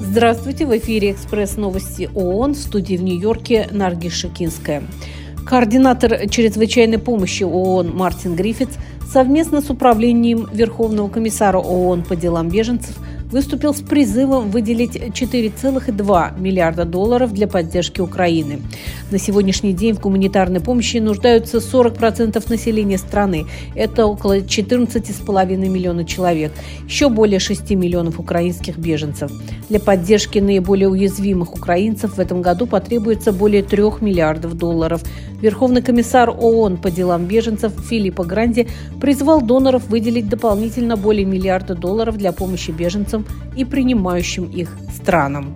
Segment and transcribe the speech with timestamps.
[0.00, 4.82] Здравствуйте, в эфире «Экспресс новости ООН» в студии в Нью-Йорке Наргиз Шикинская.
[5.46, 8.76] Координатор чрезвычайной помощи ООН Мартин Гриффитс
[9.10, 12.96] совместно с управлением Верховного комиссара ООН по делам беженцев–
[13.30, 18.60] выступил с призывом выделить 4,2 миллиарда долларов для поддержки Украины.
[19.10, 23.46] На сегодняшний день в гуманитарной помощи нуждаются 40% населения страны.
[23.74, 26.52] Это около 14,5 миллиона человек.
[26.86, 29.30] Еще более 6 миллионов украинских беженцев.
[29.68, 35.02] Для поддержки наиболее уязвимых украинцев в этом году потребуется более 3 миллиардов долларов.
[35.40, 38.68] Верховный комиссар ООН по делам беженцев Филиппа Гранди
[39.00, 43.19] призвал доноров выделить дополнительно более миллиарда долларов для помощи беженцам
[43.56, 45.54] и принимающим их странам.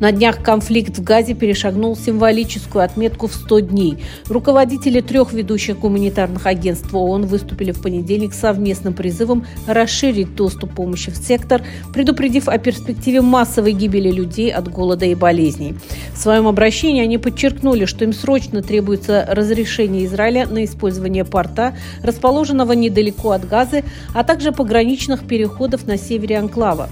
[0.00, 3.98] На днях конфликт в Газе перешагнул символическую отметку в 100 дней.
[4.28, 11.16] Руководители трех ведущих гуманитарных агентств ООН выступили в понедельник совместным призывом расширить доступ помощи в
[11.16, 11.62] сектор,
[11.92, 15.74] предупредив о перспективе массовой гибели людей от голода и болезней.
[16.14, 22.72] В своем обращении они подчеркнули, что им срочно требуется разрешение Израиля на использование порта, расположенного
[22.72, 23.82] недалеко от Газы,
[24.14, 26.88] а также пограничных переходов на севере Анклава.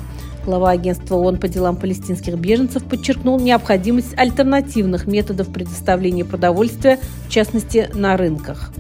[0.47, 7.91] Глава агентства ООН по делам палестинских беженцев подчеркнул необходимость альтернативных методов предоставления продовольствия, в частности,
[7.93, 8.71] на рынках.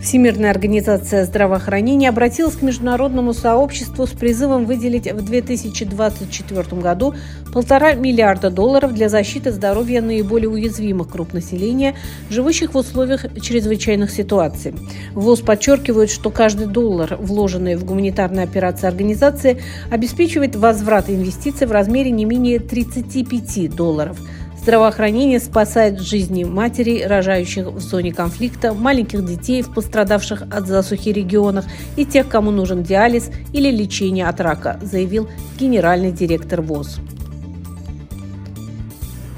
[0.00, 7.14] Всемирная организация здравоохранения обратилась к международному сообществу с призывом выделить в 2024 году
[7.52, 11.96] полтора миллиарда долларов для защиты здоровья наиболее уязвимых групп населения,
[12.30, 14.72] живущих в условиях чрезвычайных ситуаций.
[15.14, 22.12] ВОЗ подчеркивает, что каждый доллар, вложенный в гуманитарные операции организации, обеспечивает возврат инвестиций в размере
[22.12, 24.16] не менее 35 долларов–
[24.68, 31.64] Здравоохранение спасает жизни матерей, рожающих в зоне конфликта, маленьких детей пострадавших от засухи регионах
[31.96, 35.26] и тех, кому нужен диализ или лечение от рака, заявил
[35.58, 37.00] генеральный директор ВОЗ.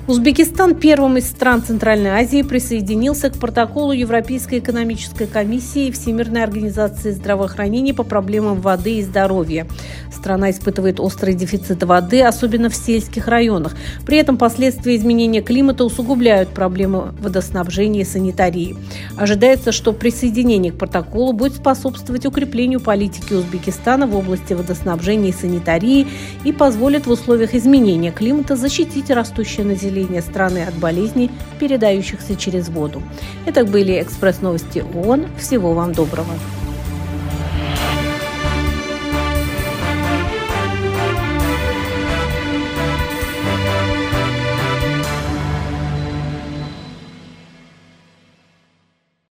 [0.06, 7.12] Узбекистан первым из стран Центральной Азии присоединился к протоколу Европейской экономической комиссии и Всемирной организации
[7.12, 9.68] здравоохранения по проблемам воды и здоровья.
[10.12, 13.76] Страна испытывает острый дефицит воды, особенно в сельских районах.
[14.04, 18.76] При этом последствия изменения климата усугубляют проблемы водоснабжения и санитарии.
[19.16, 26.08] Ожидается, что присоединение к протоколу будет способствовать укреплению политики Узбекистана в области водоснабжения и санитарии
[26.44, 32.68] и позволит в условиях изменения климата защитить растущее население населения страны от болезней, передающихся через
[32.68, 33.02] воду.
[33.46, 35.26] Это были экспресс-новости ООН.
[35.38, 36.34] Всего вам доброго.